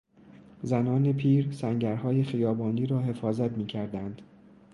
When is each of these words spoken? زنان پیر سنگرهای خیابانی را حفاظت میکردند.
زنان 0.63 1.13
پیر 1.13 1.51
سنگرهای 1.51 2.23
خیابانی 2.23 2.85
را 2.85 2.99
حفاظت 2.99 3.51
میکردند. 3.51 4.21